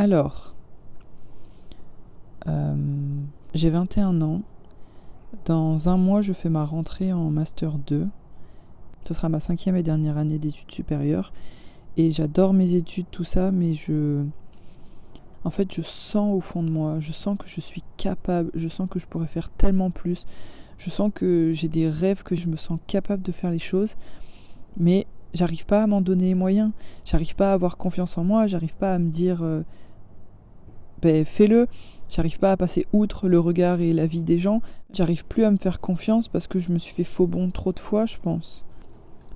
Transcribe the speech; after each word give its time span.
Alors, 0.00 0.54
euh, 2.46 2.76
j'ai 3.52 3.68
21 3.68 4.22
ans. 4.22 4.42
Dans 5.44 5.88
un 5.88 5.96
mois, 5.96 6.20
je 6.20 6.32
fais 6.32 6.48
ma 6.48 6.64
rentrée 6.64 7.12
en 7.12 7.30
Master 7.30 7.72
2. 7.78 8.06
Ce 9.02 9.14
sera 9.14 9.28
ma 9.28 9.40
cinquième 9.40 9.74
et 9.74 9.82
dernière 9.82 10.16
année 10.16 10.38
d'études 10.38 10.70
supérieures. 10.70 11.32
Et 11.96 12.12
j'adore 12.12 12.52
mes 12.52 12.74
études, 12.74 13.06
tout 13.10 13.24
ça, 13.24 13.50
mais 13.50 13.72
je... 13.72 14.22
En 15.42 15.50
fait, 15.50 15.74
je 15.74 15.82
sens 15.82 16.32
au 16.32 16.40
fond 16.40 16.62
de 16.62 16.70
moi, 16.70 17.00
je 17.00 17.10
sens 17.10 17.36
que 17.36 17.48
je 17.48 17.60
suis 17.60 17.82
capable, 17.96 18.52
je 18.54 18.68
sens 18.68 18.88
que 18.88 19.00
je 19.00 19.06
pourrais 19.08 19.26
faire 19.26 19.50
tellement 19.50 19.90
plus, 19.90 20.26
je 20.78 20.90
sens 20.90 21.10
que 21.12 21.52
j'ai 21.54 21.68
des 21.68 21.88
rêves, 21.88 22.22
que 22.22 22.36
je 22.36 22.46
me 22.46 22.56
sens 22.56 22.78
capable 22.86 23.22
de 23.22 23.32
faire 23.32 23.50
les 23.50 23.58
choses, 23.58 23.96
mais 24.76 25.06
j'arrive 25.34 25.64
pas 25.64 25.84
à 25.84 25.86
m'en 25.86 26.00
donner 26.00 26.26
les 26.26 26.34
moyens, 26.34 26.72
j'arrive 27.04 27.34
pas 27.34 27.50
à 27.50 27.54
avoir 27.54 27.76
confiance 27.76 28.18
en 28.18 28.24
moi, 28.24 28.46
j'arrive 28.46 28.76
pas 28.76 28.94
à 28.94 28.98
me 28.98 29.08
dire 29.08 29.42
euh, 29.42 29.62
ben 31.02 31.24
fais-le, 31.24 31.66
j'arrive 32.08 32.38
pas 32.38 32.52
à 32.52 32.56
passer 32.56 32.86
outre 32.92 33.28
le 33.28 33.38
regard 33.38 33.80
et 33.80 33.92
la 33.92 34.06
vie 34.06 34.22
des 34.22 34.38
gens, 34.38 34.60
j'arrive 34.92 35.24
plus 35.24 35.44
à 35.44 35.50
me 35.50 35.56
faire 35.56 35.80
confiance 35.80 36.28
parce 36.28 36.46
que 36.46 36.58
je 36.58 36.72
me 36.72 36.78
suis 36.78 36.94
fait 36.94 37.04
faux 37.04 37.26
bon 37.26 37.50
trop 37.50 37.72
de 37.72 37.78
fois, 37.78 38.06
je 38.06 38.16
pense. 38.16 38.64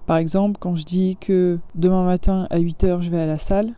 Par 0.07 0.17
exemple, 0.17 0.59
quand 0.59 0.75
je 0.75 0.85
dis 0.85 1.17
que 1.21 1.59
demain 1.75 2.05
matin 2.05 2.47
à 2.51 2.59
8h 2.59 3.03
je 3.03 3.11
vais 3.11 3.21
à 3.21 3.27
la 3.27 3.39
salle, 3.39 3.75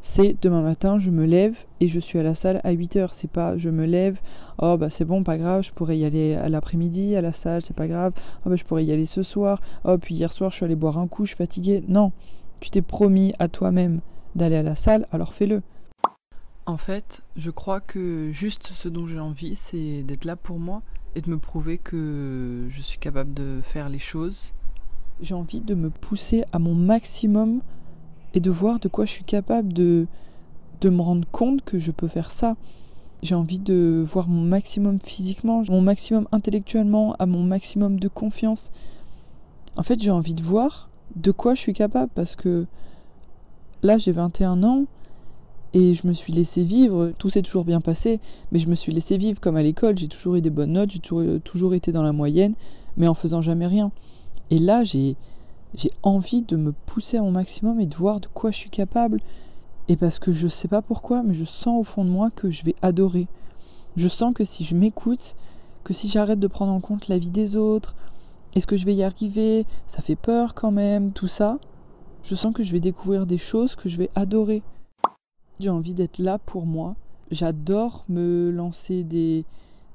c'est 0.00 0.36
demain 0.40 0.62
matin 0.62 0.98
je 0.98 1.10
me 1.10 1.26
lève 1.26 1.56
et 1.80 1.88
je 1.88 1.98
suis 1.98 2.18
à 2.18 2.22
la 2.22 2.34
salle 2.34 2.60
à 2.64 2.72
8h. 2.72 3.08
C'est 3.10 3.30
pas 3.30 3.56
je 3.56 3.68
me 3.68 3.84
lève, 3.84 4.20
oh 4.58 4.76
bah 4.76 4.88
c'est 4.88 5.04
bon, 5.04 5.22
pas 5.22 5.36
grave, 5.36 5.64
je 5.64 5.72
pourrais 5.72 5.98
y 5.98 6.04
aller 6.04 6.34
à 6.34 6.48
l'après-midi 6.48 7.16
à 7.16 7.20
la 7.20 7.32
salle, 7.32 7.62
c'est 7.62 7.76
pas 7.76 7.88
grave, 7.88 8.12
oh 8.44 8.50
bah 8.50 8.56
je 8.56 8.64
pourrais 8.64 8.84
y 8.84 8.92
aller 8.92 9.06
ce 9.06 9.22
soir, 9.22 9.60
oh 9.84 9.98
puis 9.98 10.14
hier 10.14 10.32
soir 10.32 10.50
je 10.50 10.56
suis 10.56 10.64
allé 10.64 10.76
boire 10.76 10.98
un 10.98 11.08
coup, 11.08 11.24
je 11.24 11.30
suis 11.30 11.36
fatigué. 11.36 11.84
Non, 11.88 12.12
tu 12.60 12.70
t'es 12.70 12.82
promis 12.82 13.34
à 13.38 13.48
toi-même 13.48 14.00
d'aller 14.34 14.56
à 14.56 14.62
la 14.62 14.76
salle, 14.76 15.06
alors 15.12 15.34
fais-le. 15.34 15.62
En 16.68 16.78
fait, 16.78 17.22
je 17.36 17.52
crois 17.52 17.80
que 17.80 18.32
juste 18.32 18.72
ce 18.74 18.88
dont 18.88 19.06
j'ai 19.06 19.20
envie, 19.20 19.54
c'est 19.54 20.02
d'être 20.02 20.24
là 20.24 20.34
pour 20.34 20.58
moi 20.58 20.82
et 21.14 21.20
de 21.20 21.30
me 21.30 21.38
prouver 21.38 21.78
que 21.78 22.66
je 22.68 22.82
suis 22.82 22.98
capable 22.98 23.32
de 23.34 23.60
faire 23.62 23.88
les 23.88 24.00
choses. 24.00 24.52
J'ai 25.20 25.34
envie 25.34 25.60
de 25.60 25.76
me 25.76 25.90
pousser 25.90 26.42
à 26.52 26.58
mon 26.58 26.74
maximum 26.74 27.62
et 28.34 28.40
de 28.40 28.50
voir 28.50 28.80
de 28.80 28.88
quoi 28.88 29.04
je 29.04 29.12
suis 29.12 29.24
capable 29.24 29.72
de, 29.72 30.08
de 30.80 30.90
me 30.90 31.02
rendre 31.02 31.28
compte 31.30 31.62
que 31.64 31.78
je 31.78 31.92
peux 31.92 32.08
faire 32.08 32.32
ça. 32.32 32.56
J'ai 33.22 33.36
envie 33.36 33.60
de 33.60 34.04
voir 34.04 34.26
mon 34.26 34.42
maximum 34.42 34.98
physiquement, 35.00 35.62
mon 35.68 35.80
maximum 35.80 36.26
intellectuellement, 36.32 37.14
à 37.20 37.26
mon 37.26 37.44
maximum 37.44 38.00
de 38.00 38.08
confiance. 38.08 38.72
En 39.76 39.84
fait, 39.84 40.02
j'ai 40.02 40.10
envie 40.10 40.34
de 40.34 40.42
voir 40.42 40.90
de 41.14 41.30
quoi 41.30 41.54
je 41.54 41.60
suis 41.60 41.74
capable 41.74 42.10
parce 42.12 42.34
que 42.34 42.66
là, 43.84 43.98
j'ai 43.98 44.10
21 44.10 44.64
ans 44.64 44.86
et 45.76 45.92
je 45.92 46.06
me 46.06 46.14
suis 46.14 46.32
laissé 46.32 46.64
vivre. 46.64 47.12
Tout 47.18 47.28
s'est 47.28 47.42
toujours 47.42 47.66
bien 47.66 47.82
passé, 47.82 48.18
mais 48.50 48.58
je 48.58 48.66
me 48.66 48.74
suis 48.74 48.94
laissé 48.94 49.18
vivre 49.18 49.40
comme 49.40 49.56
à 49.56 49.62
l'école. 49.62 49.98
J'ai 49.98 50.08
toujours 50.08 50.36
eu 50.36 50.40
des 50.40 50.48
bonnes 50.48 50.72
notes, 50.72 50.90
j'ai 50.90 51.00
toujours, 51.00 51.38
toujours 51.44 51.74
été 51.74 51.92
dans 51.92 52.02
la 52.02 52.12
moyenne, 52.12 52.54
mais 52.96 53.06
en 53.06 53.12
faisant 53.12 53.42
jamais 53.42 53.66
rien. 53.66 53.92
Et 54.50 54.58
là, 54.58 54.84
j'ai 54.84 55.16
j'ai 55.74 55.90
envie 56.02 56.40
de 56.40 56.56
me 56.56 56.72
pousser 56.72 57.18
à 57.18 57.22
mon 57.22 57.30
maximum 57.30 57.78
et 57.78 57.84
de 57.84 57.94
voir 57.94 58.20
de 58.20 58.26
quoi 58.26 58.50
je 58.52 58.56
suis 58.56 58.70
capable. 58.70 59.20
Et 59.88 59.96
parce 59.96 60.18
que 60.18 60.32
je 60.32 60.48
sais 60.48 60.68
pas 60.68 60.80
pourquoi, 60.80 61.22
mais 61.22 61.34
je 61.34 61.44
sens 61.44 61.78
au 61.78 61.84
fond 61.84 62.06
de 62.06 62.10
moi 62.10 62.30
que 62.30 62.50
je 62.50 62.64
vais 62.64 62.74
adorer. 62.80 63.26
Je 63.96 64.08
sens 64.08 64.32
que 64.32 64.46
si 64.46 64.64
je 64.64 64.74
m'écoute, 64.74 65.36
que 65.84 65.92
si 65.92 66.08
j'arrête 66.08 66.40
de 66.40 66.46
prendre 66.46 66.72
en 66.72 66.80
compte 66.80 67.08
la 67.08 67.18
vie 67.18 67.30
des 67.30 67.54
autres, 67.54 67.94
est-ce 68.54 68.66
que 68.66 68.78
je 68.78 68.86
vais 68.86 68.94
y 68.94 69.02
arriver 69.02 69.66
Ça 69.86 70.00
fait 70.00 70.16
peur 70.16 70.54
quand 70.54 70.70
même, 70.70 71.12
tout 71.12 71.28
ça. 71.28 71.58
Je 72.24 72.34
sens 72.34 72.54
que 72.54 72.62
je 72.62 72.72
vais 72.72 72.80
découvrir 72.80 73.26
des 73.26 73.36
choses 73.36 73.76
que 73.76 73.90
je 73.90 73.98
vais 73.98 74.08
adorer. 74.14 74.62
J'ai 75.60 75.70
envie 75.70 75.94
d'être 75.94 76.18
là 76.18 76.38
pour 76.38 76.66
moi. 76.66 76.96
J'adore 77.30 78.04
me 78.08 78.50
lancer 78.50 79.02
des, 79.02 79.44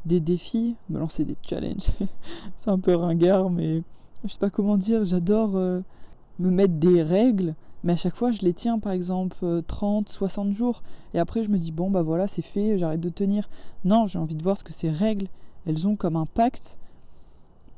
des 0.05 0.19
défis, 0.19 0.75
me 0.89 0.99
lancer 0.99 1.23
des 1.23 1.35
challenges. 1.43 1.91
C'est 2.57 2.69
un 2.69 2.79
peu 2.79 2.95
ringard, 2.95 3.49
mais 3.49 3.83
je 4.23 4.31
sais 4.31 4.39
pas 4.39 4.49
comment 4.49 4.77
dire, 4.77 5.05
j'adore 5.05 5.55
euh, 5.55 5.81
me 6.39 6.49
mettre 6.49 6.73
des 6.75 7.03
règles, 7.03 7.55
mais 7.83 7.93
à 7.93 7.97
chaque 7.97 8.15
fois 8.15 8.31
je 8.31 8.41
les 8.41 8.53
tiens 8.53 8.79
par 8.79 8.91
exemple 8.91 9.61
30, 9.67 10.07
euh, 10.07 10.11
60 10.11 10.53
jours, 10.53 10.83
et 11.13 11.19
après 11.19 11.43
je 11.43 11.49
me 11.49 11.57
dis 11.57 11.71
bon 11.71 11.89
bah 11.89 12.01
voilà 12.01 12.27
c'est 12.27 12.41
fait, 12.41 12.77
j'arrête 12.77 13.01
de 13.01 13.09
tenir. 13.09 13.49
Non, 13.85 14.07
j'ai 14.07 14.19
envie 14.19 14.35
de 14.35 14.43
voir 14.43 14.57
ce 14.57 14.63
que 14.63 14.73
ces 14.73 14.89
règles, 14.89 15.27
elles 15.65 15.87
ont 15.87 15.95
comme 15.95 16.15
impact 16.15 16.77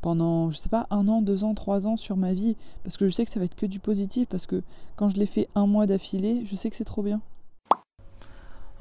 pendant, 0.01 0.51
je 0.51 0.57
sais 0.57 0.69
pas, 0.69 0.85
un 0.89 1.07
an, 1.07 1.21
deux 1.21 1.45
ans, 1.45 1.53
trois 1.53 1.87
ans 1.87 1.95
sur 1.95 2.17
ma 2.17 2.33
vie, 2.33 2.57
parce 2.83 2.97
que 2.97 3.07
je 3.07 3.13
sais 3.13 3.25
que 3.25 3.31
ça 3.31 3.39
va 3.39 3.45
être 3.45 3.55
que 3.55 3.65
du 3.65 3.79
positif, 3.79 4.27
parce 4.27 4.45
que 4.45 4.61
quand 4.97 5.07
je 5.07 5.15
l'ai 5.15 5.25
fait 5.25 5.47
un 5.55 5.65
mois 5.65 5.87
d'affilée, 5.87 6.43
je 6.45 6.57
sais 6.57 6.69
que 6.69 6.75
c'est 6.75 6.83
trop 6.83 7.03
bien. 7.03 7.21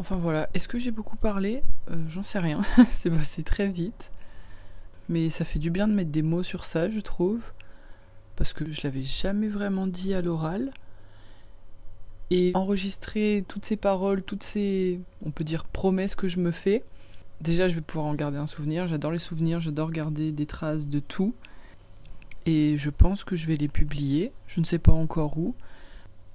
Enfin 0.02 0.16
voilà, 0.16 0.48
est-ce 0.52 0.66
que 0.66 0.78
j'ai 0.78 0.90
beaucoup 0.90 1.16
parlé? 1.16 1.62
Euh, 1.90 1.96
J'en 2.08 2.24
sais 2.24 2.40
rien, 2.40 2.60
c'est 2.90 3.08
passé 3.08 3.44
très 3.44 3.68
vite 3.68 4.10
mais 5.08 5.30
ça 5.30 5.44
fait 5.44 5.58
du 5.58 5.70
bien 5.70 5.88
de 5.88 5.92
mettre 5.92 6.10
des 6.10 6.22
mots 6.22 6.42
sur 6.42 6.64
ça, 6.64 6.88
je 6.88 7.00
trouve, 7.00 7.40
parce 8.36 8.52
que 8.52 8.70
je 8.70 8.80
l'avais 8.82 9.02
jamais 9.02 9.48
vraiment 9.48 9.86
dit 9.86 10.14
à 10.14 10.22
l'oral. 10.22 10.72
Et 12.30 12.52
enregistrer 12.54 13.44
toutes 13.46 13.66
ces 13.66 13.76
paroles, 13.76 14.22
toutes 14.22 14.42
ces, 14.42 15.00
on 15.22 15.30
peut 15.30 15.44
dire, 15.44 15.66
promesses 15.66 16.14
que 16.14 16.28
je 16.28 16.38
me 16.38 16.50
fais, 16.50 16.82
déjà 17.42 17.68
je 17.68 17.74
vais 17.74 17.82
pouvoir 17.82 18.06
en 18.06 18.14
garder 18.14 18.38
un 18.38 18.46
souvenir. 18.46 18.86
J'adore 18.86 19.12
les 19.12 19.18
souvenirs, 19.18 19.60
j'adore 19.60 19.90
garder 19.90 20.32
des 20.32 20.46
traces 20.46 20.88
de 20.88 20.98
tout. 20.98 21.34
Et 22.46 22.76
je 22.78 22.88
pense 22.88 23.22
que 23.22 23.36
je 23.36 23.46
vais 23.46 23.56
les 23.56 23.68
publier, 23.68 24.32
je 24.46 24.60
ne 24.60 24.64
sais 24.64 24.78
pas 24.78 24.92
encore 24.92 25.36
où. 25.36 25.54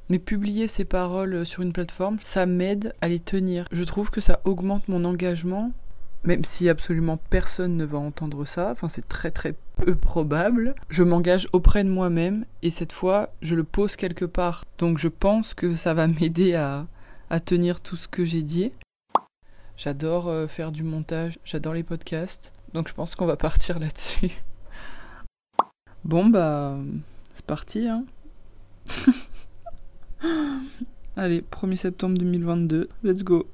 Mais 0.10 0.20
publier 0.20 0.68
ces 0.68 0.86
paroles 0.86 1.46
sur 1.46 1.64
une 1.64 1.74
plateforme, 1.74 2.18
ça 2.20 2.46
m'aide 2.46 2.94
à 3.02 3.08
les 3.08 3.20
tenir. 3.20 3.66
Je 3.72 3.84
trouve 3.84 4.10
que 4.10 4.22
ça 4.22 4.40
augmente 4.46 4.88
mon 4.88 5.04
engagement 5.04 5.72
même 6.24 6.44
si 6.44 6.68
absolument 6.68 7.18
personne 7.30 7.78
ne 7.78 7.86
va 7.86 7.98
entendre 7.98 8.46
ça, 8.46 8.72
enfin 8.72 8.90
c'est 8.90 9.08
très 9.08 9.32
très 9.32 9.56
peu 9.76 9.96
probable, 9.96 10.76
je 10.90 11.04
m'engage 11.04 11.48
auprès 11.54 11.84
de 11.84 11.90
moi-même 11.90 12.46
et 12.62 12.70
cette 12.70 12.92
fois 12.92 13.30
je 13.42 13.56
le 13.56 13.64
pose 13.64 13.96
quelque 13.96 14.26
part. 14.26 14.66
Donc 14.78 14.98
je 14.98 15.08
pense 15.08 15.54
que 15.54 15.74
ça 15.74 15.94
va 15.94 16.08
m'aider 16.08 16.56
à, 16.56 16.88
tenir 17.46 17.80
tout 17.80 17.96
ce 17.96 18.08
que 18.08 18.26
j'ai 18.26 18.44
dit. 18.44 18.72
J'adore 19.78 20.28
euh, 20.28 20.48
faire 20.48 20.72
du 20.72 20.84
montage, 20.84 21.40
j'adore 21.46 21.74
les 21.74 21.84
podcasts, 21.84 22.54
donc 22.74 22.88
je 22.88 22.94
pense 22.94 23.16
qu'on 23.16 23.26
va 23.26 23.38
partir 23.38 23.80
là-dessus. 23.80 24.32
Bon 26.04 26.26
bah 26.26 26.78
c'est 27.36 27.46
parti 27.46 27.88
hein. 27.88 28.06
Allez, 31.16 31.44
1er 31.52 31.76
septembre 31.76 32.20
2022, 32.20 32.88
let's 33.04 33.24
go. 33.24 33.48